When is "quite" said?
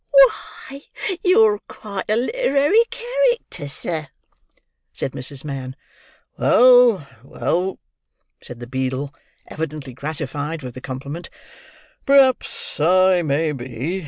1.67-2.09